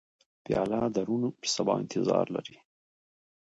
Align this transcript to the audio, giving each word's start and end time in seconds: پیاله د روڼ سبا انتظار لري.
پیاله 0.43 0.79
د 0.95 0.97
روڼ 1.07 1.21
سبا 1.55 1.73
انتظار 1.83 2.25
لري. 2.35 2.57